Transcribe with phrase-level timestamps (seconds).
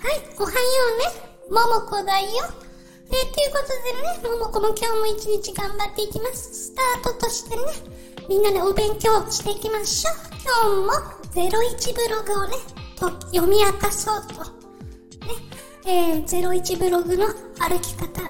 [0.00, 0.56] はいおはよ
[0.94, 1.50] うね。
[1.50, 2.28] ももこだよ。
[3.06, 6.66] えー、ということでね、ももこも今日も一日頑張っていきます。
[6.68, 7.64] スタートとしてね、
[8.28, 10.14] みんなでお勉強していきましょう。
[11.34, 12.56] 今日も01ブログをね、
[12.94, 14.44] と読み明かそうと。
[15.26, 15.34] ね、
[15.84, 17.26] えー、01ブログの
[17.58, 18.22] 歩き方。
[18.22, 18.28] ね、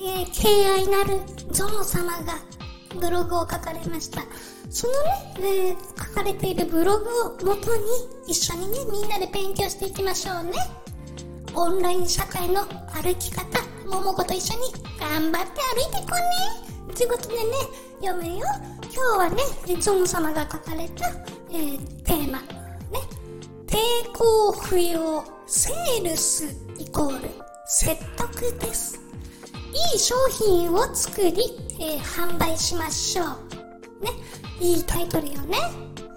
[0.00, 1.20] えー、敬愛なる
[1.52, 2.38] ゾノ様が
[3.00, 4.22] ブログを書かれました。
[4.72, 5.02] そのね、
[5.38, 7.82] えー、書かれているブログをもとに
[8.26, 10.52] 一緒にね、みんなで勉強していきましょうね。
[11.54, 13.46] オンライン社会の歩き方、
[13.86, 16.16] ももこと一緒に頑張って歩いていこ
[16.88, 16.94] うね。
[16.94, 17.42] ということでね、
[18.00, 18.46] 読めよ。
[18.84, 19.42] 今日はね、
[19.78, 21.06] ゾン様が書かれた、
[21.50, 22.38] えー、テーマ。
[22.38, 22.46] ね。
[23.66, 23.76] 抵
[24.16, 26.46] 抗不要、セールス
[26.78, 27.28] イコール
[27.66, 28.98] 説得です。
[29.92, 33.26] いい商品を作り、えー、販売しましょう。
[34.04, 34.10] ね。
[34.62, 35.58] いいタイトルよね。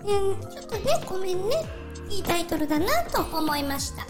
[0.06, 1.66] うん、ちょっとね、ごめんね。
[2.12, 4.06] いいタイトルだなと思いました。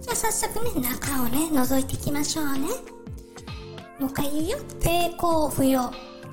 [0.00, 2.68] じゃあ早速ね、中をね、覗いていきましょうね。
[4.00, 4.58] もう一回言うよ。
[4.80, 5.88] 抵抗不要。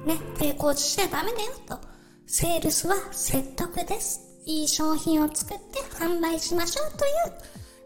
[0.05, 1.77] ね、抵抗しちゃダメだよと。
[2.25, 4.21] セールスは説得です。
[4.45, 7.11] いい商品を作って販売しましょうという、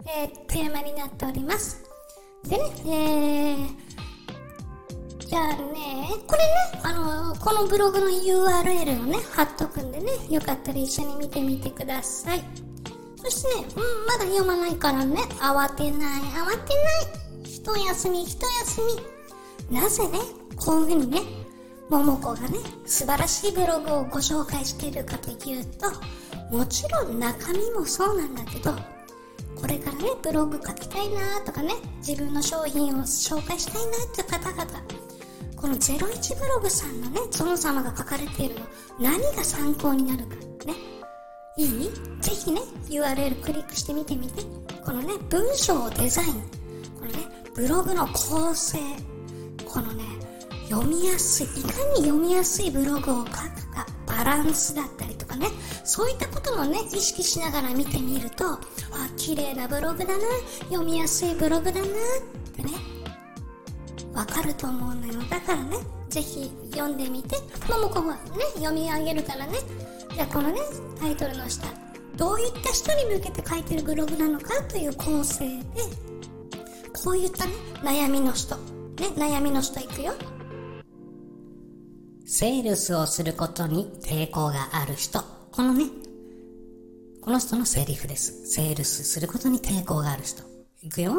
[0.07, 1.83] えー、テーマになっております。
[2.47, 4.06] でね、えー、
[5.27, 12.41] じゃあね、これね、あのこのブログの URL をね、貼っとくんでね、よかったら一緒に見てみてください。
[13.17, 17.43] そしてね、うん、まだ読まないからね、慌てない、慌てない。
[17.43, 18.81] 一休み、一休
[19.69, 19.77] み。
[19.77, 20.19] なぜね、
[20.55, 21.19] こういうふうにね、
[21.89, 28.71] ももこがね、素晴らしいブログをご紹介しているかというと、もちろん中身もそうなんだけど、
[29.59, 35.06] これからね、ブログ書きたいなとかね、自分の商品を紹介したいなって方々、
[35.57, 38.61] この01ブログさんのね、ゾノ様が書かれているの、
[38.99, 40.75] 何が参考になるか、ね。
[41.57, 41.91] いい？
[42.21, 44.43] ぜひね、URL クリックしてみてみて。
[44.85, 46.33] このね、文章デザイン。
[46.99, 47.17] このね、
[47.55, 48.77] ブログの構成。
[49.65, 50.03] このね、
[50.69, 55.47] 読みやすい、いかに読みやすいブログを書くか、バランスだったりとかね、
[55.83, 58.59] そういったこともね、意識しながら見てみると、あ、
[59.17, 60.23] 綺麗なブログだな、
[60.69, 61.89] 読みやすいブログだな、っ
[62.55, 62.69] てね、
[64.17, 65.13] わかると思うのよ。
[65.29, 65.77] だからね、
[66.09, 67.37] ぜひ読んでみて、
[67.71, 68.19] ももこがね、
[68.55, 69.59] 読み上げるからね、
[70.15, 70.59] じゃあこのね、
[70.99, 71.67] タイトルの下、
[72.15, 75.63] どういった人に向けて書いてるブログなのかという構成で、
[77.03, 77.51] こういったね、
[77.83, 78.63] 悩みの人、ね、
[79.15, 80.13] 悩みの人いくよ。
[82.25, 85.19] セールスをすることに抵抗がある人。
[85.51, 85.85] このね、
[87.21, 88.47] この人のセリフです。
[88.47, 90.41] セールスすることに抵抗がある人。
[90.81, 91.13] いくよ。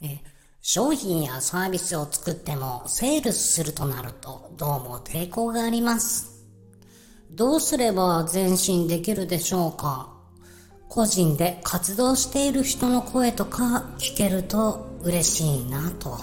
[0.00, 0.20] え
[0.62, 6.44] 商品やサービスを作ってもセールスするとなるとどうも抵抗があります。
[7.30, 10.12] どうすれば前進できるでしょうか？
[10.88, 16.18] 個人で活動している人の声とか聞けると嬉しいなと。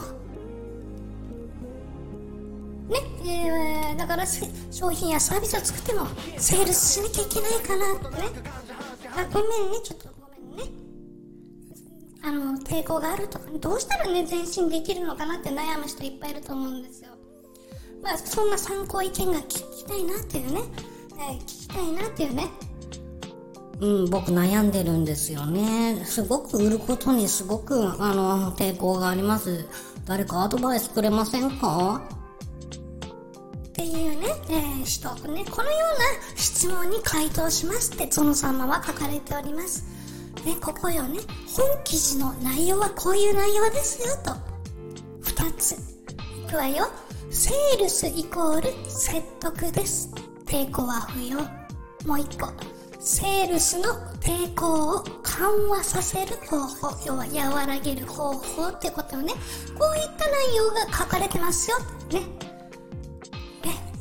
[2.89, 4.25] ね、えー、だから
[4.69, 6.05] 商品やサービスを作っても
[6.37, 8.27] セールスしなきゃいけないかなってね。
[9.15, 10.16] あ、ごめんね、ちょっと。
[12.27, 17.11] あの、抵抗があるとか、どうしたらね、前進できるのかなって悩む人いっぱいいると思うんですよ。
[18.03, 20.61] まあ、そんな参考意見が聞きたいなっていうね、
[21.13, 22.49] えー、聞きたいなっていうね。
[23.79, 26.03] うん、僕悩んでるんですよね。
[26.03, 29.65] すごく売ることにすごく、あの、抵抗があります。
[30.05, 32.01] 誰かアドバイスくれませんか？
[33.69, 39.85] っていうね、えー、人、ね、このような質問に回答しますって、ゾノ様は書かれております。
[40.45, 41.19] ね、ここよね、
[41.55, 44.31] 本記事の内容はこういう内容ですよ、と。
[45.21, 45.73] 二つ。
[45.73, 46.87] いくわよ。
[47.29, 50.09] セールスイコール説得です。
[50.45, 51.39] 抵抗は不要。
[52.07, 52.51] もう一個。
[52.99, 57.05] セールスの抵抗を緩和させる方法。
[57.05, 59.33] 要は和らげる方法ってことをね、
[59.77, 61.77] こういった内容が書かれてますよ。
[62.11, 62.47] ね。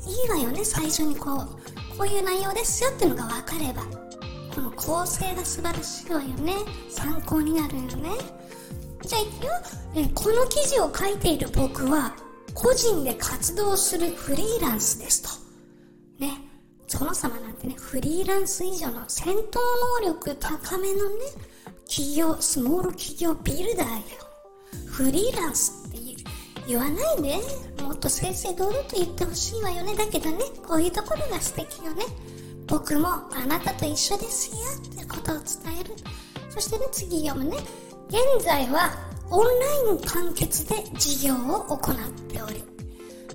[0.07, 4.06] いいわよね、最初にこう、こういう内容ですよっていうのが分かれば。
[4.57, 6.55] この構成が素晴らしいわよね。
[6.89, 8.09] 参考になるよね。
[9.03, 9.51] じゃあいくよ。
[9.95, 12.17] えこの記事を書いている僕は、
[12.55, 16.25] 個人で活動するフリーランスですと。
[16.25, 16.41] ね。
[16.89, 19.59] ゾノ様なんてね、フリーランス以上の戦闘
[20.01, 21.27] 能力高めのね、
[21.87, 24.03] 企業、スモール企業ビルダーよ。
[24.87, 25.99] フリーランスって
[26.67, 27.37] 言わないで。
[27.83, 29.95] もっと正々堂々と言ってほしいわよね。
[29.95, 32.05] だけどね、こういうところが素敵よね。
[32.67, 34.57] 僕もあなたと一緒ですよ
[34.95, 35.95] ってことを伝える。
[36.51, 37.59] そしてね、次読むね。
[38.09, 38.91] 現在は
[39.31, 42.65] オンライン完結で事業を行っており、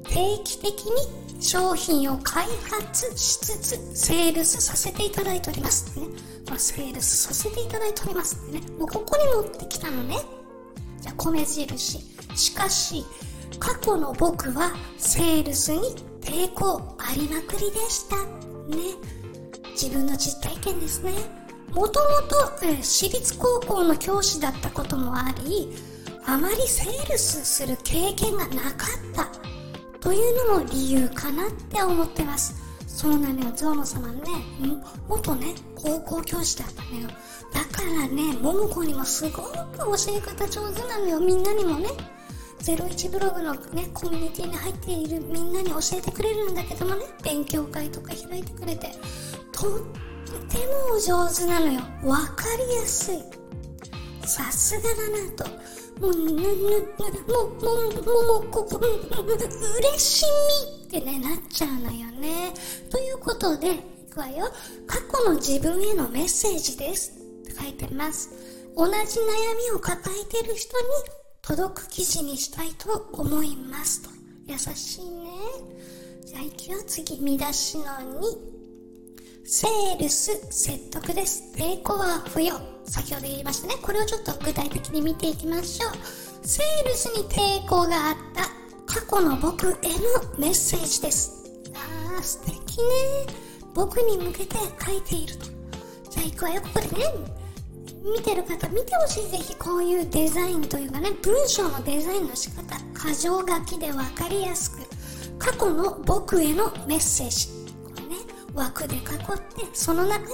[0.04, 6.07] 定期的に商品を開発しつつ、セールスさせていただいておりますね。
[6.48, 8.62] まあ、セールスさせていただいておりますね。
[8.77, 10.18] もうここに持ってきたのね。
[11.00, 12.00] じゃ、米印。
[12.36, 13.06] しかし、
[13.60, 18.18] 過去の僕はセールスに抵抗ありまくりでした。
[18.18, 19.21] ね。
[19.72, 21.14] 自分の実体験ですね。
[21.74, 22.36] もともと、
[22.82, 25.70] 私立高校の教師だったこともあり、
[26.26, 29.28] あまりセールスする経験がなかった
[30.00, 32.56] というのも理由かなって思ってます。
[32.86, 34.22] そうなのよ、ゾウノ様ね、
[35.08, 37.08] 元ね、高校教師だったのよ。
[37.54, 41.90] だからね、ももこにもすごく教え方上手なのよ、みんなにもね。
[42.62, 48.92] 01ブログのね、コミュニティに入っているみんなに教えてくれるんだけどもね、勉強会とか開いてくれて、
[49.62, 51.81] とっても上手なのよ。
[52.04, 53.19] わかりやすい。
[54.25, 56.02] さすがだなと。
[56.02, 56.42] もう、ぬ、ぬ、ぬ、
[57.28, 60.25] もう、もう、もう、ここ、嬉し
[60.88, 62.54] みってね、なっちゃうのよね。
[62.90, 63.78] ということで、い
[64.10, 64.52] くわよ。
[64.88, 67.12] 過去の自分へのメッセージです。
[67.12, 68.31] って書いてます。
[68.75, 70.86] 同じ悩みを抱えてる人に
[71.42, 74.10] 届く記事にしたいと思いますと。
[74.48, 75.30] 優しいね。
[76.25, 78.50] じゃあ行くよ、次、見出しの2。
[79.53, 81.44] セールス説得です。
[81.57, 82.53] 抵抗は不要。
[82.86, 83.75] 先ほど言いましたね。
[83.81, 86.48] これをちょっと具体的に見ていきましょう。
[86.48, 88.44] セールスに抵抗があった
[88.86, 89.75] 過去の僕への
[90.39, 91.51] メッセージです。
[91.74, 92.83] あー、素敵ね。
[93.74, 95.45] 僕に向けて書いていると。
[96.09, 97.13] じゃあ行くわよ、ここでね。
[98.06, 99.30] 見てる方、見てほしい。
[99.31, 104.77] ぜひこういうデザインというかね、文章のデザインの仕方、箇条書きでわかりやすく、
[105.38, 107.61] 過去の僕へのメッセージ。
[108.53, 110.27] 枠で囲ってその中に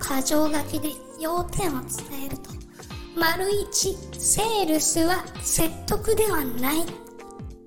[0.00, 2.50] 箇条書きで要点を伝えると。
[3.16, 6.84] 丸1セールスは説得ではない。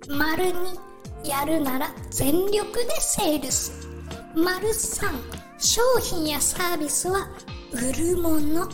[0.09, 3.87] 丸2やるなら全力でセールス。
[4.35, 5.07] 丸3
[5.57, 7.29] 商品やサービスは
[7.71, 8.67] 売るもの。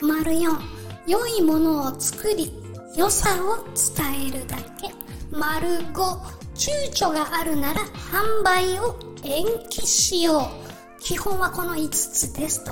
[0.00, 0.58] 丸4
[1.06, 2.52] 良いものを作り
[2.96, 3.64] 良さを
[3.96, 4.94] 伝えるだけ。
[5.30, 11.02] 丸5躊躇があるなら販売を延期しよう。
[11.02, 12.70] 基本はこの5つですと。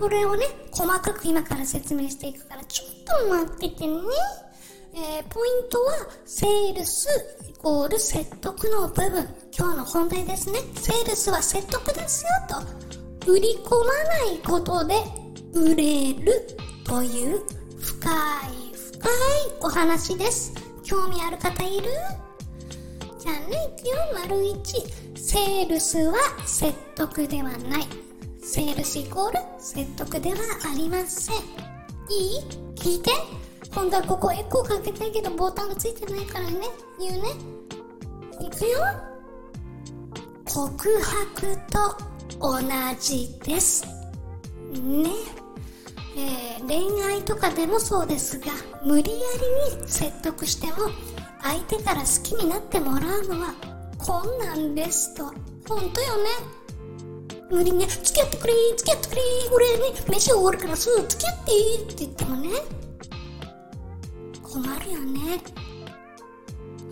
[0.00, 3.94] これをね、細かく今から説明していくから、ちょっと待っててね。
[4.94, 5.92] えー、ポイントは、
[6.26, 7.08] セールス
[7.48, 9.28] イコール説得の部分。
[9.56, 10.58] 今日の本題ですね。
[10.74, 12.30] セールスは説得ですよ
[13.24, 13.30] と。
[13.30, 14.96] 売り込まないことで
[15.54, 16.44] 売れる
[16.84, 17.40] という
[17.78, 19.12] 深い深い
[19.60, 20.52] お話です。
[20.82, 21.88] 興味ある方いる？
[23.22, 25.16] じゃあね、いくよ、丸1。
[25.16, 26.14] セールスは
[26.44, 27.86] 説得ではない。
[28.42, 30.38] セールスイコール説得では
[30.72, 31.36] ありません。
[32.10, 32.40] いい？
[32.74, 33.12] 聞いて
[33.72, 36.66] 今度はここエコーかけたいけどボタンがついてないからね。
[36.98, 37.28] 言うね。
[38.40, 38.80] いくよ。
[40.44, 41.96] 告白と
[42.40, 42.60] 同
[43.00, 43.86] じです。
[44.72, 45.10] ね。
[46.16, 48.46] えー、恋愛とかでもそうですが、
[48.84, 49.18] 無理や
[49.70, 50.90] りに説得しても
[51.42, 53.54] 相手から好きになってもらうのは
[53.98, 55.24] 困難ですと。
[55.68, 56.30] ほんとよね。
[57.50, 59.22] 無理ね、付き合ってくれ、付き合ってくれ、
[59.52, 62.48] 俺ね、飯終わるからすぐ付き合ってって言ってもね、
[64.42, 65.42] 困るよね。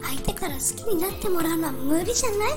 [0.02, 2.48] 相手から好きになってもらうのは無理じゃな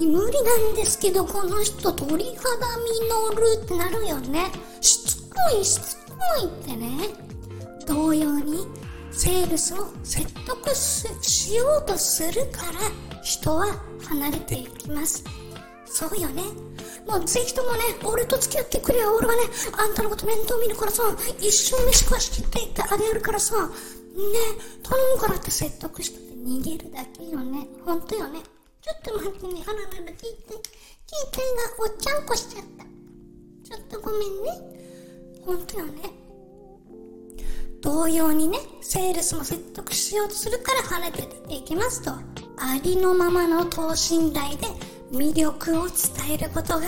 [0.00, 0.06] い？
[0.06, 2.34] 無理なんですけど、この人鳥肌
[2.78, 4.50] 実るってなるよね。
[4.80, 7.10] しつこいしつこいってね。
[7.86, 8.66] 同様に、
[9.12, 13.66] セールスを説得しようとするから人は
[14.08, 15.22] 離れていきます。
[15.86, 16.42] そうよね。
[17.06, 19.14] もうぜひともね俺と付き合ってくれよ。
[19.14, 19.42] 俺はね
[19.78, 21.02] あんたのこと面倒見るからさ
[21.38, 23.72] 一生飯食わしてって言ってあげるからさね
[24.82, 27.68] 頼むからって説得して逃げるだけよね。
[27.84, 28.40] ほんとよね。
[28.80, 29.62] ちょっと待ってね。
[29.66, 30.54] あららら聞いて。
[30.54, 32.84] 聞いてがおっちゃんこしちゃった。
[32.84, 34.50] ちょっとごめんね。
[35.44, 36.21] ほんとよね。
[37.82, 44.68] 同様にね、セールスも説得しようとするから跳ねて出ていきますと、ありのままの等身大で
[45.10, 46.86] 魅力を伝えることが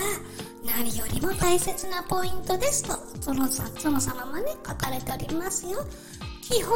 [0.65, 5.85] 何よりも大切なポイントですと、そのさ、その様もね、書かれておりますよ。
[6.41, 6.73] 基本、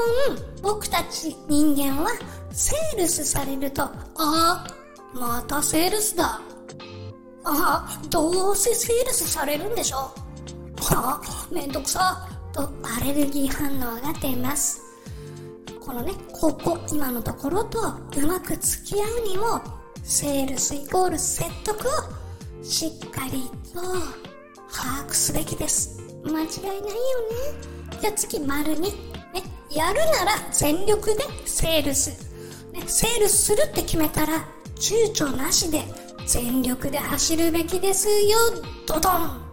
[0.62, 2.10] 僕たち人間は
[2.52, 4.68] セールスされると、ああ、
[5.14, 6.42] またセールスだ。
[7.46, 9.96] ああ、どうせセールスされるんでしょ？
[9.96, 12.28] はあ、めんどくさ。
[12.54, 14.82] とアレルギー反応が出ます。
[15.80, 19.62] このね、ここ、今のところとうまく付き合うにも、
[20.04, 23.82] セールスイコール説得をしっかりと
[24.72, 26.00] 把握すべきです。
[26.24, 26.48] 間違いないよね。
[28.02, 28.92] じゃあ次、丸に、ね、
[29.72, 32.10] やるなら全力でセールス。
[32.72, 35.84] ね、セールスするって決めたら、躊躇なしで
[36.26, 38.38] 全力で走るべきですよ、
[38.86, 39.49] ドドン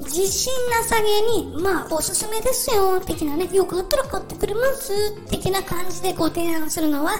[0.00, 7.12] 自信なさげに、まあ、おすすめですよ、的なね、よかったら買ってくれます、的な感じでご提案するのは、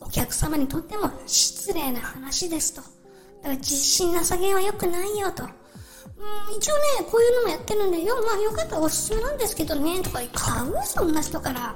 [0.00, 2.82] お客様にとっても失礼な話ですと。
[2.82, 5.44] だから自信なさげは良くないよと。
[5.44, 11.74] うん、一応ね、こういうのもやってるんで、よ、まあよかったらおすすめなんですけどね、とか買うそんな人から。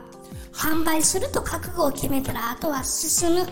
[0.53, 3.45] 販売すると覚悟を決めたら、あとは進む。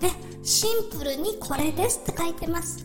[0.00, 0.12] ね、
[0.42, 2.84] シンプルにこれですって書いてます。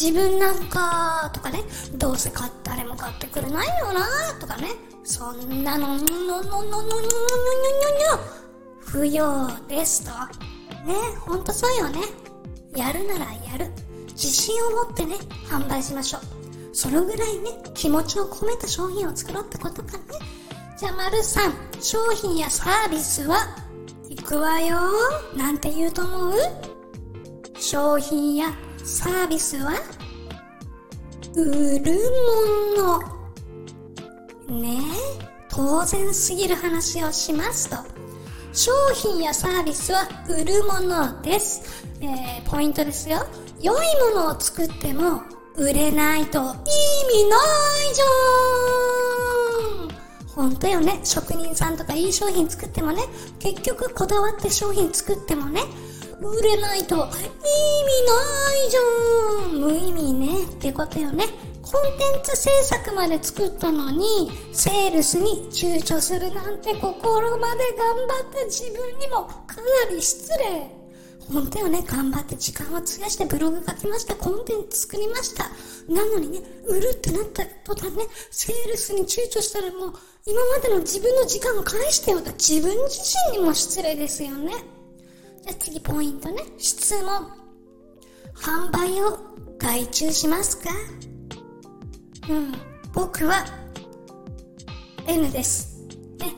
[0.00, 1.64] 自分なんか、とかね、
[1.94, 4.06] どうせ買誰も買ってくれないよな、
[4.38, 4.68] とかね、
[5.02, 8.22] そんなの、の、の、の、の、の、の、の、の、の、
[8.78, 10.12] 不要ですと。
[10.86, 11.98] ね、ほんとそうよね。
[12.76, 13.66] やるならやる。
[14.10, 15.16] 自信を持ってね、
[15.48, 16.20] 販売しましょう。
[16.72, 20.04] そのぐらいね、気持ちを込めた商品を作ろうってことかね。
[20.78, 23.36] じゃあ、丸さん、商品やサービスは、
[24.08, 24.78] 行くわよ。
[25.36, 26.32] なんて言うと思う
[27.58, 28.52] 商品や
[28.88, 29.74] サービスは、
[31.36, 31.44] 売
[31.78, 31.92] る
[32.78, 32.98] も
[34.48, 34.60] の。
[34.60, 34.78] ね
[35.20, 37.76] え、当然すぎる話をしますと。
[38.54, 41.84] 商品やサービスは売るものです。
[42.00, 43.26] えー、ポイントですよ。
[43.60, 43.76] 良い
[44.14, 45.20] ものを作っても
[45.54, 46.56] 売れないと意味ない
[47.94, 48.04] じゃ
[49.84, 49.98] ん
[50.34, 51.00] 本当よね。
[51.04, 53.02] 職人さんとかいい商品作ってもね、
[53.38, 55.60] 結局こだわって商品作ってもね、
[56.20, 57.10] 売れないと意味な
[58.54, 58.80] いじゃ
[59.56, 61.26] ん無意味ねってことよね。
[61.62, 70.78] コンテンツ制作まで作ったのに、セールスに躊躇するなんて心まで頑張った自分にもかなり失礼。
[71.30, 75.44] 本当よね、頑張って時間を費やしてブログ書きました、コンテンツ作りました。
[75.92, 79.92] なのにね、売るってなった途端ね、セールスに躊躇したらもう、
[80.24, 84.54] 今までの自分の時間を返してよと自分自身にも失礼ですよね。
[85.48, 87.26] じゃ次ポイントね、質問。
[88.34, 89.18] 販売を
[89.58, 90.68] 外注しますか？
[92.28, 92.52] うん、
[92.92, 93.46] 僕は
[95.06, 95.86] N です。
[96.18, 96.34] ね、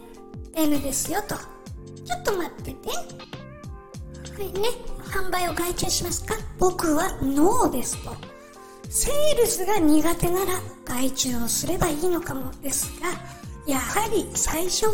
[0.55, 1.35] N ですよと。
[1.35, 2.89] ちょっと待ってて。
[2.89, 2.95] は
[4.41, 4.69] いね、
[5.01, 6.37] 販売を外注しますか？
[6.61, 8.15] 僕はノーですと。
[8.89, 13.09] セールスが苦手なら外注をすればいいのかもですが、
[13.67, 14.93] やはり最初は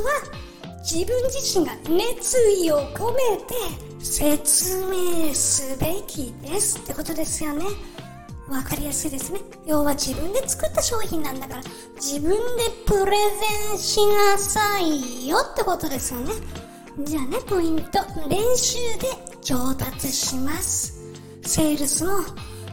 [0.88, 3.54] 自分自身が熱意を込めて
[3.98, 7.64] 説明すべきですってことですよね。
[8.48, 9.40] わかりやすいですね。
[9.66, 11.62] 要は自分で作った商品なんだから
[11.96, 12.38] 自分で
[12.86, 13.16] プレ
[13.70, 16.32] ゼンしなさいよってことですよね。
[17.00, 17.98] じゃあね、ポイント。
[18.28, 19.08] 練習で
[19.42, 21.02] 上達します。
[21.42, 22.12] セールスも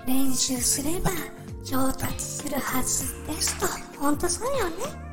[0.05, 1.09] 練習すれば
[1.63, 3.65] 上達するはずですと。
[3.99, 5.12] ほんとそうよね。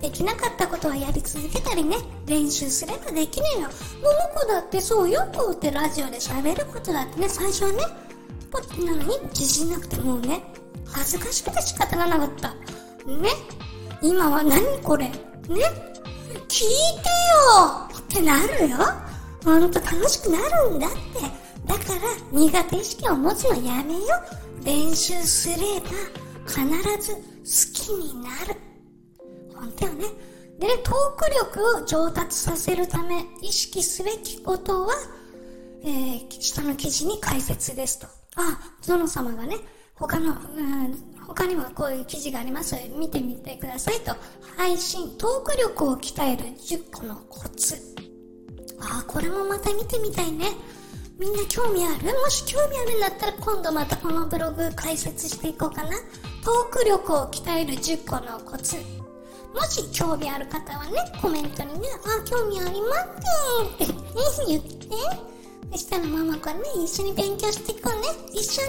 [0.00, 3.68] できなかったことはやり続けたりね、練習すればできねえよ。
[4.02, 7.78] 桃子だってそうよ、こうってラジオで喋ることだってね、最初はね、
[8.50, 10.42] ポッなのに自信なくてもうね、
[10.86, 12.48] 恥ずかしくて仕方がなかった。
[13.06, 13.30] ね。
[14.02, 15.14] 今は何これね。
[16.48, 17.08] 聞いて
[17.44, 18.78] よってなるよ。
[19.44, 20.96] ほんと楽しくなるんだって。
[21.66, 22.00] だから
[22.32, 24.00] 苦手意識を持つのやめよ。
[24.64, 25.90] 練習すれば
[26.46, 26.60] 必
[27.00, 28.69] ず好きになる。
[29.60, 30.06] ほんとよね。
[30.58, 34.94] でね、トーク力を上達させるため意識すべきことは、
[35.82, 38.06] えー、下の記事に解説ですと。
[38.36, 39.56] あ、ゾノ様がね、
[39.94, 44.14] 他の、うん、他にもこういう記事があります見てみてくださいと。
[44.56, 47.76] 配信、トーク力を鍛える10個のコツ。
[48.80, 50.46] ああ、これもまた見てみたいね。
[51.18, 52.04] みんな興味ある？
[52.18, 55.90] もし興味あるんだったら今度またこのブログ解説していこうかな。
[56.42, 58.76] トーク力を鍛える10個のコツ。
[59.54, 63.94] もし興味ある方はね、コメントにね、あ、興味ありますって
[64.46, 64.70] 言って。
[65.72, 68.08] そしたらママがね、一緒に勉強していこうね。
[68.32, 68.68] 一緒に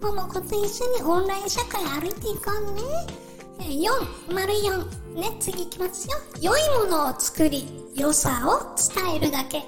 [0.00, 3.22] ママ子と一緒にオンライン社会歩いていこうね。
[3.68, 5.14] 4、丸4。
[5.14, 6.16] ね、次いきますよ。
[6.40, 9.62] 良いものを作り、良さを伝えるだけ。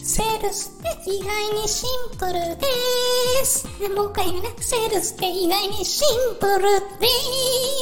[0.00, 3.66] セールスって意外にシンプルでーす。
[3.80, 4.50] でもう一回言うね。
[4.60, 6.62] セールスって意外にシンプル
[6.98, 7.06] で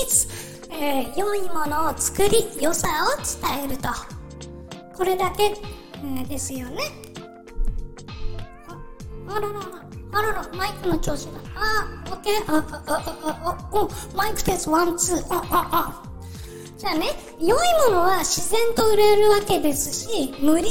[0.05, 0.56] ーす。
[0.79, 3.89] えー、良いものを作り、良さを伝えると。
[4.95, 6.83] これだけ、えー、ですよね。
[9.29, 9.61] あららら。
[10.13, 11.41] あらら、マイクの調子が。
[11.55, 12.45] あ、オッケー。
[12.47, 15.19] あ、あ、あ、あ、お、マイクテスト、 one, two。
[15.31, 16.03] あ、あ、あ。
[16.77, 17.07] じゃあね、
[17.41, 20.71] 良いものは自然と売れるわけですし、無理や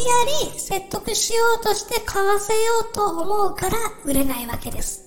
[0.54, 2.60] り説得しようとして買わせよ
[2.92, 5.05] うと思うから売れないわけです。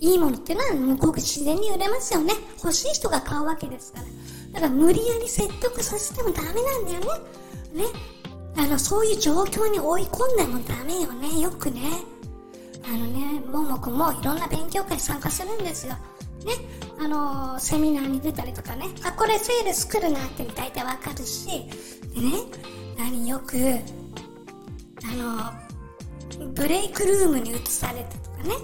[0.00, 2.34] いいものってのは向こうが自然に売れますよね。
[2.62, 4.60] 欲しい人が買うわけですから。
[4.60, 7.06] だから無理やり説得させてもダメなんだよね。
[7.74, 7.84] ね。
[8.56, 11.40] あの、そういう状況に追い込んでもダメよね。
[11.40, 11.80] よくね。
[12.84, 15.94] あのね、ももくんもいろんな勉強会参加するんですよ。
[16.44, 16.54] ね、
[16.98, 21.68] あのー、セミナーに出たりとかね、あ、これセールス来るなって大体わかるし、
[22.14, 22.32] でね、
[22.96, 23.56] 何よく、
[25.04, 28.54] あのー、ブレイクルームに移されてとかね、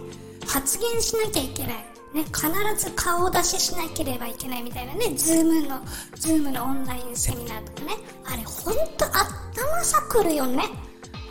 [0.54, 1.74] 発言しなきゃいけない。
[2.14, 2.46] ね、必
[2.78, 5.80] ず顔出ししなければいけないみたいなね、ズームの、
[6.14, 10.62] ズームのオンラインセミナーとかね、あれほんと頭さくるよね。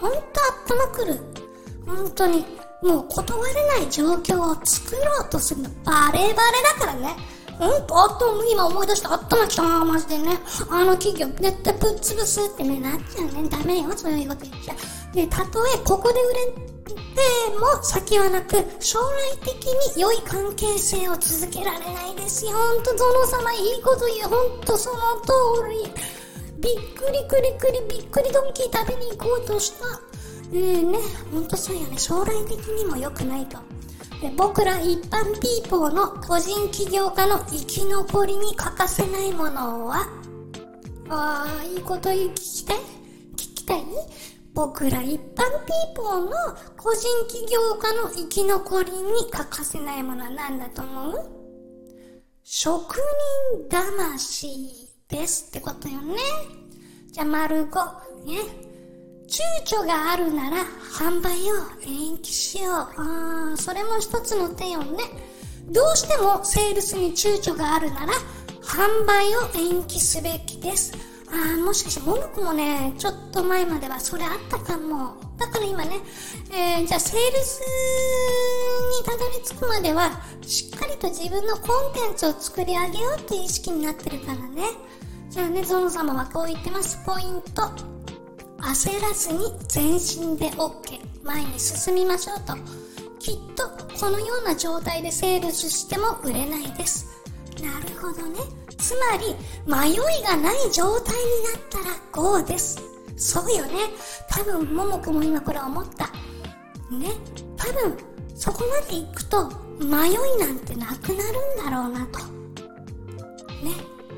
[0.01, 0.20] ほんと
[0.65, 1.22] 頭くる。
[1.88, 2.46] 本当に。
[2.82, 6.34] もう断れない状況を作ろうとするのバレバレ
[6.77, 7.15] だからね。
[7.58, 10.38] ほんと、あと、今思い出した頭きたな、マジでね。
[10.70, 13.48] あの企業、絶対ぶっ潰すってね、なっちゃうね。
[13.48, 15.15] ダメよ、そういうこと言っちゃう。
[15.15, 16.94] で、たとえここで売れて
[17.60, 22.52] も先はなく、将来的に良い関係性を続けられないですよ。
[22.52, 24.30] ほんと、ゾノ様いいこと言う。
[24.30, 25.92] ほんとその通り。
[26.60, 29.86] びっくりくりくりびっくりドンキー食べに行こうとした。
[30.54, 30.98] えーね、
[31.32, 31.98] ほんとそうよね。
[31.98, 33.58] 将来的にも良くないと。
[34.22, 40.08] で僕ら一般ピーポーの個人起業家の生き残りに欠かせないものは、
[41.10, 42.78] ああ、いいこと言う聞きたい？
[42.78, 43.84] 聞きたい？
[44.54, 46.32] 僕ら一般ピーポーの
[46.78, 51.30] 個人起業家の生き残りに欠かせないものは何だと思う？
[52.44, 52.98] 職
[53.58, 56.18] 人魂ですってことよね。
[57.12, 58.26] じゃ、丸5。
[58.26, 58.38] ね。
[59.28, 60.58] 躊躇があるなら
[60.98, 62.76] 販売を延期しよう。
[62.98, 65.00] あそれも一つの手よね。
[65.70, 68.14] どうしてもセールスに躊躇があるなら
[68.62, 70.94] 販売を延期すべきです。
[71.34, 75.16] あもしかして、ももくもね、ちょっと前まではそれあったかも。
[75.38, 76.00] だから今ね、
[76.52, 77.62] えー、じゃあセールス
[79.00, 80.12] にたどり着くまでは、
[80.42, 84.63] しっかりと自分のコンテンツを作り上げようっていう意識になってるからね。
[85.30, 87.00] じゃあね、ゾノ様はこう言ってます。
[87.06, 87.94] ポイント。
[88.63, 92.56] 焦らずに全身で OK 前に進みましょうと
[93.20, 93.63] きっと
[94.00, 97.23] このような状態でセールスしても売れないです
[97.62, 98.40] なるほどね。
[98.78, 102.82] つまり迷いがない状態になったら GO です。
[103.16, 103.74] そうよね。
[104.30, 106.06] 多分ももくも今これ思った。
[106.96, 107.10] ね。
[107.58, 107.98] 多分
[108.36, 112.20] そこまで行くと迷いなんてなくなるんだろうなと。
[113.63, 113.72] ね。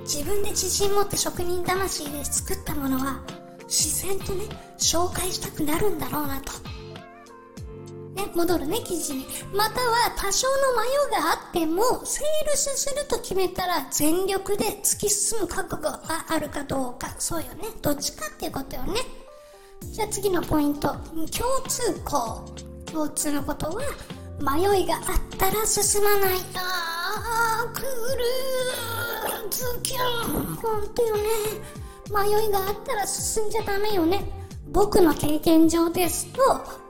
[0.03, 3.19] 自分で自信持って職人魂で作ったものは
[3.67, 4.43] 自然とね、
[4.77, 6.51] 紹介したくなるんだろうなと。
[8.15, 9.27] ね、戻るね、記事に。
[9.53, 17.13] または多少の迷いがあっても、セールスすると決めたら全力で突き進む覚悟があるかどうか。
[17.19, 17.67] そうよね。
[17.81, 19.01] どっちかっていうことよね。
[19.81, 20.87] じゃあ次のポイント。
[20.87, 22.45] 共通項。
[22.85, 23.81] 共通のことは、
[24.39, 25.01] 迷いがあっ
[25.37, 26.39] たら進まない。
[26.55, 30.55] あー、くるー、ズキュン。
[30.55, 31.23] ほんとよね。
[32.09, 34.44] 迷いがあったら進んじゃダメよね。
[34.75, 36.41] 僕の経験上ですと、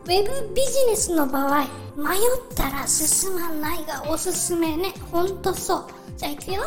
[0.05, 1.59] ウェブビジネスの場合、
[1.95, 4.91] 迷ったら進まないがおすすめね。
[5.11, 5.85] ほんとそう。
[6.17, 6.63] じゃあ行くよ。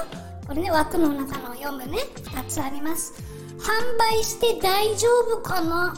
[0.46, 1.98] これね、枠の中の読むね。
[2.22, 3.14] 二つあります。
[3.58, 5.92] 販売して大丈夫かな？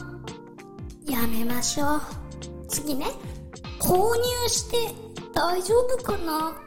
[1.07, 2.01] やめましょう。
[2.67, 3.05] 次ね。
[3.79, 4.91] 購入して
[5.35, 6.57] 大丈夫かな？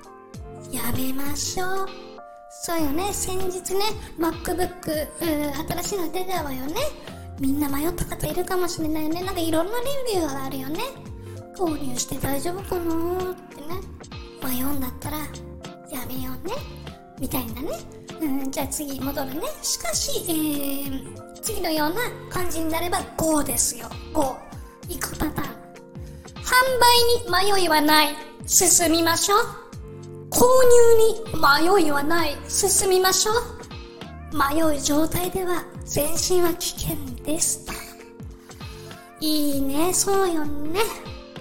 [0.70, 1.88] やめましょう。
[2.62, 3.80] そうよね、先日ね、
[4.16, 5.08] MacBook、
[5.82, 6.74] 新しいの出たわよね。
[7.40, 9.22] みんな迷った方いるかもしれないよね。
[9.22, 10.80] なんかいろんなレビューがあるよね。
[11.56, 14.56] 購入して大丈夫かなってね。
[14.56, 16.54] 迷うんだったら、やめようね。
[17.18, 17.78] みたいなね。
[18.20, 19.40] うん、じゃあ次戻るね。
[19.62, 21.96] しかし、えー、次のような
[22.30, 23.88] 感じになれば GO ですよ。
[24.12, 24.36] GO。
[24.88, 25.54] 行くパターン。
[26.44, 26.54] 販
[27.30, 28.08] 売に迷いはない。
[28.46, 29.38] 進みましょう。
[30.30, 32.36] 購入に迷いはない。
[32.48, 33.34] 進みましょう。
[34.36, 37.66] 迷う状態では全身は危険です。
[39.20, 40.80] いいね、そうよね。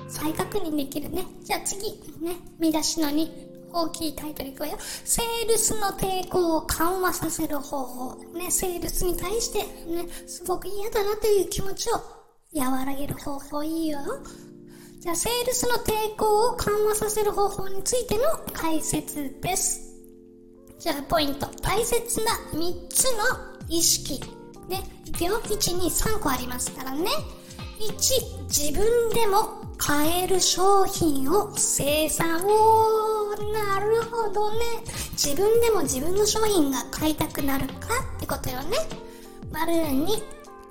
[0.08, 1.26] 再確認できるね。
[1.44, 3.54] じゃあ次、ね、見出しの2。
[3.76, 4.78] 大きいタイトルいくわよ。
[4.80, 8.16] セールスの抵抗を緩和させる方法。
[8.34, 9.60] ね、セールスに対して、
[9.92, 11.94] ね、すごく嫌だなという気持ちを
[12.56, 14.00] 和らげる方法いいよ。
[15.00, 19.93] じゃあ、セールスの抵抗を緩和させる方法についての解説です。
[20.84, 21.48] じゃあ、ポイント。
[21.62, 23.24] 大切な3つの
[23.69, 24.22] 意識。
[24.67, 25.39] ね、いくよ。
[25.39, 27.10] 1、2、3個ありますからね。
[27.80, 34.60] 1、自分でも買える商品を生産を、なるほどね。
[35.13, 38.76] 自分でも自分の商品が買いたくなるかってことよね。
[39.54, 40.06] 丸2、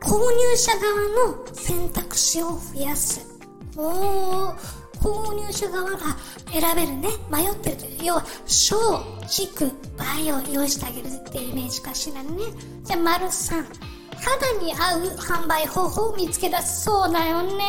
[0.02, 3.26] 購入者側の選択肢を増やす。
[3.78, 5.98] おー、購入者側が
[6.50, 7.08] 選べるね。
[7.30, 8.04] 迷ってるという。
[8.04, 8.76] 要は、小、
[9.28, 12.30] 軸、倍を用意してあげるってイメージかしらね。
[12.84, 13.64] じゃあ、丸3。
[14.22, 16.84] 肌に合う販売方法を見つけ出す。
[16.84, 17.64] そうだよね。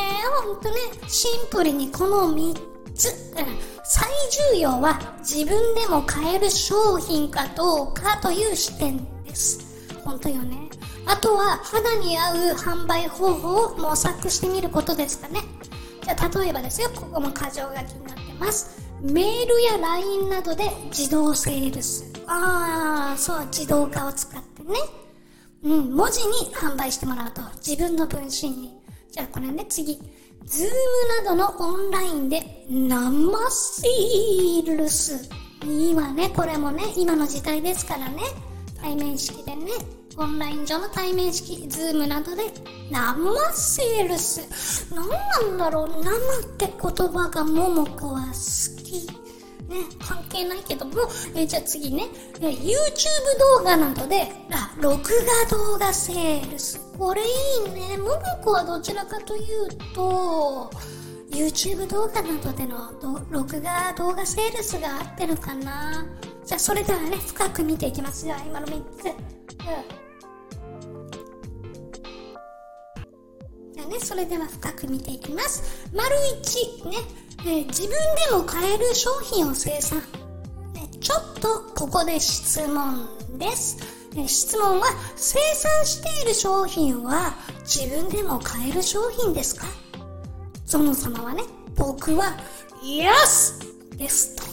[0.46, 0.76] ほんとね。
[1.08, 2.54] シンプルにこの3
[2.93, 4.10] つ、うん最
[4.56, 9.60] 重要は自分でも買える商品かどうかという視点です。
[10.04, 10.69] 本当よね。
[11.06, 15.41] あとは肌に合う販売方法を模索してみることですかね。
[16.04, 18.82] じゃあ例えばですよ、ここも箇条書きになってます。
[19.02, 22.12] メールや LINE などで自動セールス。
[22.28, 24.80] ああ、そう、自動化を使ってね。
[25.63, 28.78] うん、文字に販売してもらうと、自分の分身に。
[29.12, 30.00] じゃあこれね、次。
[30.46, 35.30] ズームなどのオンラインで生セールス。
[35.66, 38.22] いいわね、これもね、今の時代ですからね。
[38.82, 39.72] 対面式でね。
[40.17, 42.43] オンライン上の対面式、ズームなどで
[42.91, 44.93] 生セールス。
[44.93, 49.08] 何なんだろう、生って言葉がももこは好き。
[49.67, 50.93] ね、関係ないけども、
[51.36, 52.04] えじゃあ次ね、
[52.41, 52.73] え YouTube
[53.58, 55.10] 動画などで、あ、録
[55.49, 56.80] 画動画セールス。
[56.97, 57.26] これい
[57.67, 57.97] いね。
[57.97, 60.69] ももこはどちらかというと、
[61.32, 62.91] YouTube 動画などでの
[63.32, 66.06] 録画動画セールスが合ってるかな。
[66.45, 68.36] じゃあそれではね、深く見ていきますよ。
[68.45, 69.42] 今の3つ。
[69.65, 69.69] う
[73.86, 73.89] ん。
[73.89, 75.88] ね、それでは深く見ていきます。
[75.93, 76.10] 丸
[76.41, 76.97] 1、ね、
[77.39, 77.91] えー、自分
[78.30, 79.99] でも買える商品を生産。
[80.73, 83.78] ね、ちょっとここで質問です。
[84.15, 89.65] え質問は、生産している商品は自分でも買える商品ですか？
[90.65, 91.43] ゾノ様はね、
[91.76, 92.38] 僕は、
[92.84, 93.60] イエス
[93.97, 94.43] ですと。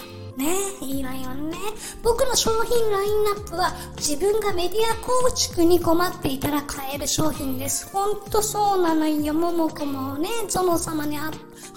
[0.40, 1.57] ねいいわよね。
[2.03, 7.90] 僕の商品ラインナップは自分がメディア構築に困っていたら買える商品です。
[7.90, 9.35] ほんとそうなのよ。
[9.35, 11.18] ももこもね、ゾノ様に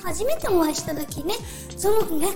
[0.02, 1.34] 初めてお会いした時ね、
[1.76, 2.28] ゾノね、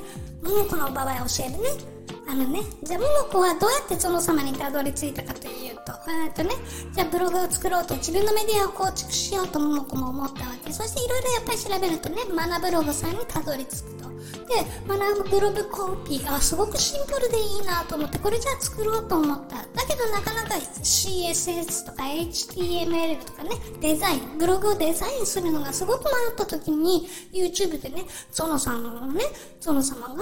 [0.44, 1.98] ももこの場合教えるね。
[2.30, 5.57] あのね、じゃあ、ももこはどうやってゾノ様にたどり着いたかという
[5.88, 6.52] と、えっとね、
[6.92, 10.74] じゃあブログを作ろうと自分のメディアを構築しようとももこも思ったわけ。
[10.74, 14.08] そしていろいろやっぱり調べるとね、マナブログさんにたどり着くと。
[14.48, 14.56] で、
[14.88, 19.56] 学ぶブログコピー、あ、すごくシンプルでいいなと思って、これじゃあ作ろうと思った。
[19.56, 29.24] だけどなかなか CSS とか HTML とかね、デザイン、ブログをデザインするのがすごく迷った時に、YouTube でね、ゾノさんのね、
[29.60, 30.16] ゾノ様が、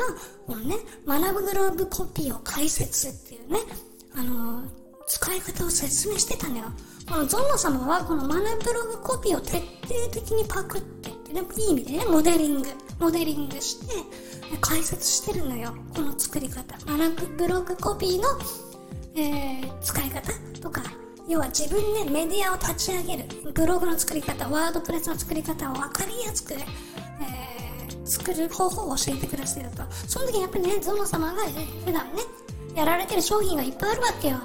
[0.45, 0.75] このね、
[1.07, 3.59] 学ぶブログコピーを解説っていうね、
[4.15, 6.65] あのー、使い方を説明してたのよ。
[7.07, 13.95] このゾノ様はこのマネブログコピーを徹底的にパクってってね、いい意味でね、モデリング、モデリングして、
[14.61, 15.73] 解説してるのよ。
[15.93, 16.75] この作り方。
[16.85, 18.29] マネブログコピーの、
[19.15, 20.81] えー、使い方とか、
[21.27, 23.25] 要は自分でメディアを立ち上げる。
[23.53, 29.83] ブログの作り方、ワードプレスの作り方を分かりやすく、えー、作る方法を教えてくださると。
[30.07, 31.43] その時やっぱりね、ゾノ様が
[31.85, 32.21] 普段ね、
[32.75, 34.37] やられてる商品がいっぱいあるわけよ。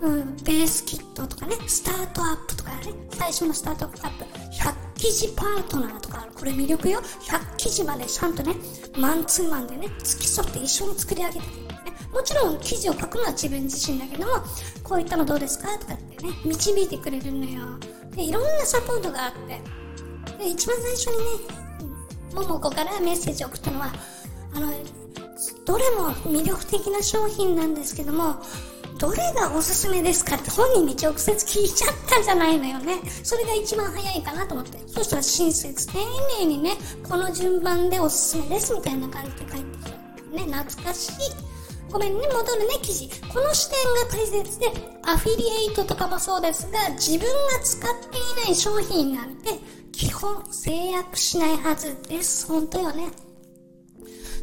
[0.00, 6.32] うん、ベースキットとかね、スタートアップとかね、最初のスタートアップ、100記事パートナーとかある。
[6.34, 7.00] これ魅力よ。
[7.00, 8.54] 100記事までちゃんとね、
[8.96, 11.68] マンツーマンでね、付き添って一緒に作り上げて、ね。
[12.12, 14.32] もちろん記事を書くのは自分自身だけども、
[14.84, 17.66] こういったのどうですかとかってね、導いてくれるのよ。
[18.12, 19.60] で、いろんなサポートがあって。
[20.38, 23.92] で、一番最初にね、ももこからメッセージを送ったのは、
[24.54, 24.72] あの、
[25.64, 28.36] どれも魅力的な商品なんですけども、
[28.98, 33.00] どれがおすすめですかって本人に直接聞いちゃったじゃないのよね。
[33.22, 34.78] それが一番早いかなと思って。
[34.88, 35.92] そしたら親切、丁
[36.40, 36.72] 寧にね、
[37.08, 39.98] この順番でおすすめですみたいな感じで書いてきた。
[40.36, 41.12] ね、懐かしい。
[41.90, 43.08] ごめんね、戻るね、記事。
[43.32, 44.66] この視点が大切で、
[45.04, 49.52] アフィリエイトとかもそうですが、自分が使っていない商品なんて、
[49.92, 52.46] 基本制約しないはずです。
[52.48, 53.08] 本当よね。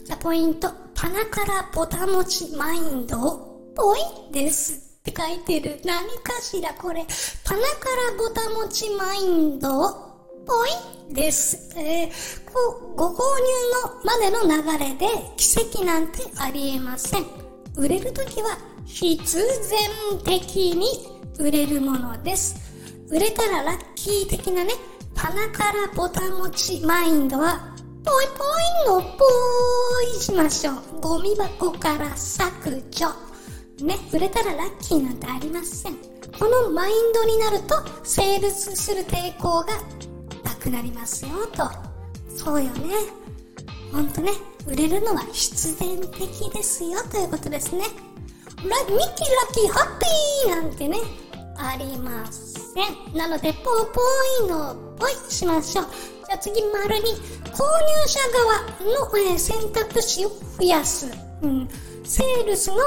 [0.06, 0.72] じゃ、ポイント。
[0.96, 3.45] 棚からボタン持ちマインドを
[3.76, 4.00] ぽい
[4.32, 5.80] ですって書いてる。
[5.86, 7.06] 何かしらこれ。
[7.44, 7.68] 棚か
[8.12, 10.06] らごたもちマインド
[10.46, 10.54] ぽ
[11.12, 11.74] いです。
[11.78, 12.12] えー、
[12.96, 13.20] ご購入
[13.84, 15.08] のまでの流れで
[15.38, 17.26] 奇跡なんてありえません。
[17.76, 20.88] 売れるときは必然的に
[21.38, 22.56] 売れるものです。
[23.10, 24.74] 売れたらラッキー的なね、
[25.14, 28.26] 棚からボタン持ちマインドはぽい
[28.86, 29.26] ぽいのぽ
[30.16, 31.02] いしましょう。
[31.02, 33.25] ゴミ箱から削除。
[33.82, 35.96] ね、売れたらラッキーなんてありません。
[36.40, 39.74] このマインドになると、セールスする抵抗が
[40.44, 41.70] なくなりますよ、と。
[42.36, 42.96] そうよね。
[43.92, 44.32] ほんとね、
[44.68, 47.86] 売れるのは必然的ですよ、ということですね。
[48.58, 50.98] ラミキラッキーハッピーなんてね、
[51.58, 53.18] ありません。
[53.18, 55.86] なので、ぽーぽーいのぽいしましょう。
[56.26, 57.04] じゃあ次、丸に、
[57.52, 58.20] 購入者
[58.90, 61.08] 側の、え選択肢を増やす。
[61.42, 61.70] うん。
[62.06, 62.78] セールスの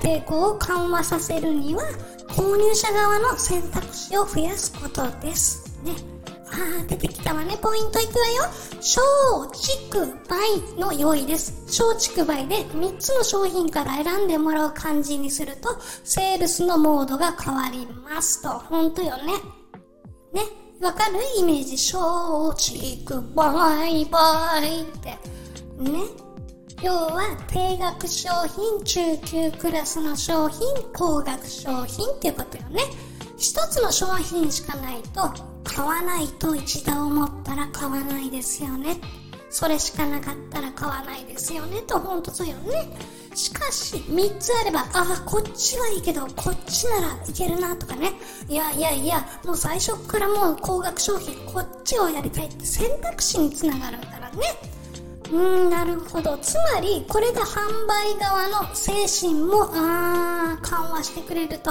[0.00, 1.82] 抵抗を緩和させるには、
[2.28, 5.78] 購入者側の選択肢を増やすことです。
[5.82, 5.92] ね。
[6.46, 7.58] あー、出てきたわね。
[7.60, 8.44] ポイントいくわよ。
[8.80, 9.00] 小
[9.52, 11.54] 畜梅の用意です。
[11.66, 18.50] 小畜梅で3つの商品から選んでもらう感じにすると、セールスのモードが変わりますと。
[18.50, 19.32] ほんとよね。
[20.32, 20.42] ね。
[20.82, 21.18] わかる？
[21.38, 21.78] イメージ。
[21.78, 24.06] 小畜梅梅っ
[25.00, 25.18] て。
[25.78, 26.00] ね。
[26.82, 30.60] 要は低額商品、中級クラスの商品、
[30.92, 32.82] 高額商品っていうことよね。
[33.36, 38.96] 一つの商品しかないと、買わないと一度思ったら買わないですよね。
[39.48, 41.82] それしかなかったら買わないですよね。
[41.82, 42.96] と、ほんとそうよね。
[43.32, 48.12] しかし、三つあれば、ああ、こっちはいいけど、こっちならいけるなとかね。
[48.48, 54.71] いやいやいや、もう最初からもう高額商品、こっちをやりたいって選択肢につながるからね。
[55.32, 56.36] うん、なるほど。
[56.38, 61.70] つまり、これが販売側の精神も、あー、緩和してくれると。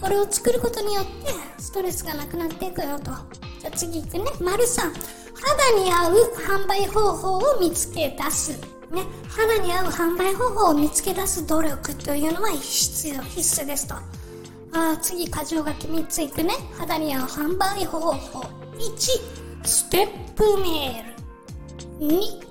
[0.00, 1.10] これを作ることによって、
[1.58, 3.10] ストレスがなくなっていくよと。
[3.58, 4.24] じゃあ次行くね。
[4.40, 4.92] 丸3。
[5.34, 8.52] 肌に合う販売方法を見つけ出す。
[8.92, 9.04] ね。
[9.28, 13.96] 肌に合う販売方法を見つけ出す努力というのは必要、必須ですと。
[13.96, 16.54] あー、次、箇条書き3ついくね。
[16.78, 18.40] 肌に合う販売方法。
[18.78, 22.06] 1、ステップメール。
[22.06, 22.47] 2、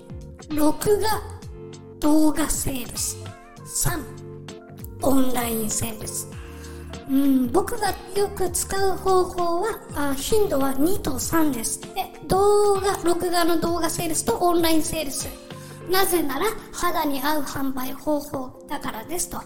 [0.49, 1.21] 録画
[1.99, 3.17] 動画セールス
[3.85, 4.01] 3
[5.01, 6.27] オンラインセールス。
[7.09, 11.81] うん僕がよく使う方法はあ頻度は2と3です。
[11.93, 15.27] で動画録画の動画セールスとオンラインセールス。
[15.89, 19.41] なぜなら肌に合う販売方法だからですと。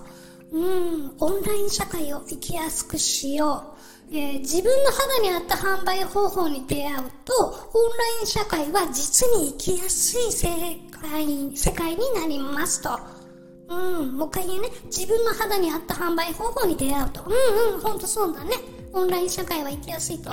[0.51, 7.33] うんオンライン社会を生きやすくしようえー自分の肌に合った販売方法に出会うと、
[7.73, 10.49] オンライン社会は実に生きやすい世
[10.91, 12.99] 界、世界になりますと。
[13.69, 14.69] うん、もう一回言うね。
[14.87, 17.23] 自分の肌に合った販売方法に出会うと。
[17.23, 17.29] う
[17.71, 18.55] んうん、ほんとそうだね。
[18.91, 20.31] オンライン社会は生きやすいと。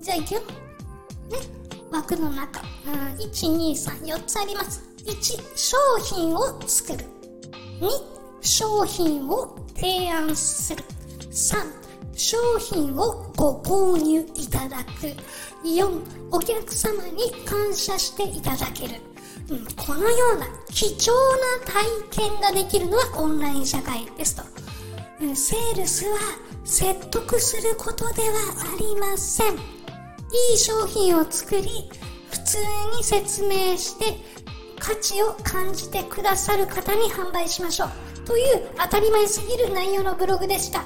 [0.00, 0.40] じゃあ行くよ。
[0.40, 0.46] ね。
[1.92, 2.60] 枠の中。
[2.60, 4.82] うん、1、2、3、4つあります。
[5.04, 7.04] 1、商品を作る。
[7.80, 10.82] 2、商品を提案する。
[11.30, 11.56] 3、
[12.14, 15.12] 商品をご購入いただく。
[15.66, 18.94] 4、お客様に感謝していただける。
[19.50, 21.12] うん、このような貴重
[21.60, 21.72] な
[22.10, 24.42] 体験ができるのはオンライン社会ですと。
[25.20, 26.18] うんセールスは
[26.64, 28.28] 説得することでは
[28.74, 29.54] ありません。
[29.54, 29.58] い
[30.54, 31.90] い商品を作り、
[32.30, 32.58] 普通
[32.96, 34.16] に説明して、
[34.78, 38.05] 価値を感じてくださる方に販売しましょう。
[38.26, 40.84] という当たり前すぎる内容のブログでした。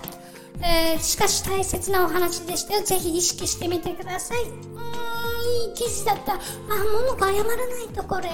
[0.63, 2.83] えー、しかし大切なお話でしたよ。
[2.83, 4.43] ぜひ意識してみてください。
[4.43, 6.35] うーん、いい記事だった。
[6.35, 8.31] あ、ももか謝らないとこれ。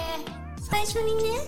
[0.69, 1.39] 最初にね、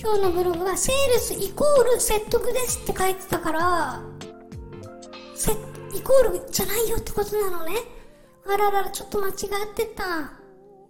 [0.00, 4.02] 今日のブログはセールスイコール説得ですって書いてたから、
[5.34, 7.74] せ、イコールじゃないよってことなのね。
[8.46, 9.34] あららら、ちょっと間違っ
[9.74, 10.32] てた。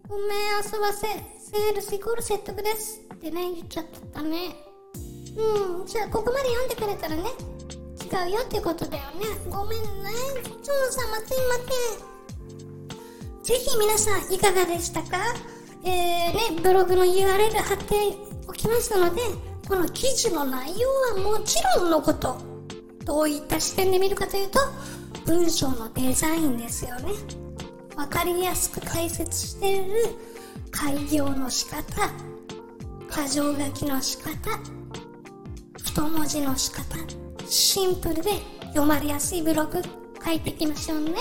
[0.09, 0.29] ごめん、
[0.65, 1.09] 遊ばせ。
[1.09, 4.68] セールスイコール説得ですってね、言っちゃったね。
[5.39, 7.23] うん、じゃあここまで読んでくれたらね、
[8.03, 9.27] 違うよってことだよね。
[9.49, 9.87] ごめんね。
[10.63, 13.43] ゾウさん、まついません。
[13.45, 15.19] ぜひ皆さんいかがでしたか？
[15.85, 18.17] えー、ね、ブログの URL 貼って
[18.49, 19.23] おきますので、
[19.69, 20.89] この記事の内容
[21.23, 22.37] はもちろんのこと、
[23.05, 24.59] どういった視点で見るかというと、
[25.25, 27.13] 文章のデザインですよね。
[27.97, 29.95] わかりやすく解説している
[30.71, 31.85] 開業の仕方、
[33.11, 34.35] 箇条書きの仕方、
[36.03, 36.97] 文字の仕方、
[37.49, 38.31] シンプルで
[38.69, 39.83] 読まれやすいブログ
[40.25, 41.15] 書いていきましょうね。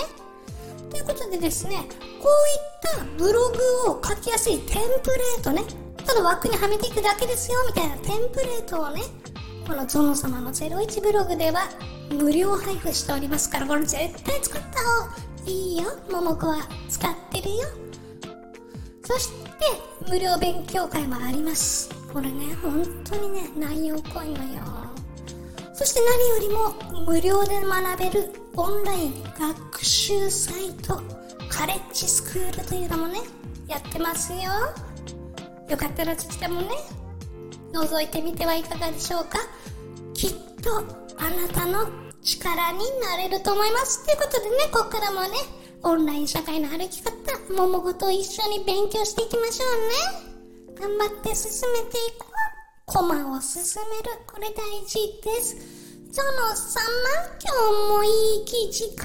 [0.90, 3.50] ということでですね、こういったブロ
[3.86, 5.62] グを書きやすいテンプレートね、
[6.06, 9.02] ただ枠にはめていくだけですよみたいなテンプレートをね、
[9.66, 11.68] このゾノ様の01ブログでは
[12.10, 15.90] 無料配布しておりますから、これ絶対使った方がいいよ。
[16.10, 17.68] ももこは使ってるよ。
[19.04, 19.44] そして、
[20.08, 21.97] 無料勉強会もあります。
[22.12, 24.62] これね、本当にね、内容濃いのよ。
[25.74, 31.00] そして何よりも無料で学べるオンライン学習サイト、
[31.48, 33.20] カレッジスクールというのもね、
[33.68, 34.38] やってますよ。
[35.68, 36.68] よかったらそちらもね、
[37.72, 39.38] 覗いてみてはいかがでしょうか。
[40.14, 40.78] きっと
[41.18, 41.88] あなたの
[42.22, 44.04] 力になれると思います。
[44.04, 45.28] ということでね、ここからもね、
[45.82, 47.12] オンライン社会の歩き方、
[47.54, 49.66] 桃子と一緒に勉強していきましょ
[50.16, 50.27] うね。
[50.78, 52.30] 頑張って進めていこう。
[52.86, 54.04] コマを進める。
[54.26, 55.56] これ大事です。
[56.12, 56.80] ゾノ様、
[57.42, 57.58] 今日
[57.92, 58.08] もい
[58.42, 59.02] い記事書いて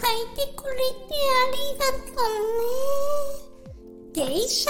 [0.56, 2.24] くれてありがとう
[4.24, 4.26] ね。
[4.38, 4.70] 芸者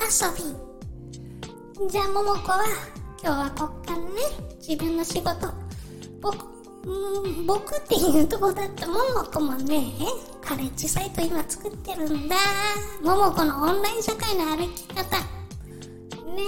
[0.00, 0.44] 遊び。
[1.90, 2.62] じゃあ、桃子は、
[3.22, 4.04] 今日はこっからね、
[4.60, 5.52] 自分の仕事、
[6.20, 6.44] 僕、
[6.86, 8.98] うん、僕っていうとこだったもも
[9.32, 9.92] こもね、
[10.40, 12.36] カレッジサイト今作ってるんだ。
[13.02, 15.16] ももこのオンライン社会の歩き方。
[16.34, 16.42] ね。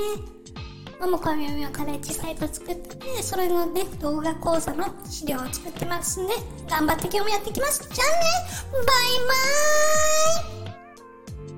[1.00, 6.34] ももこみみはカレッジサイト作って、それのね、動画講座の資料を作ってますね、
[6.68, 7.86] 頑張って今日もやっていきます。
[7.92, 8.24] じゃあね、
[8.72, 8.84] バイ
[10.54, 10.65] バーイ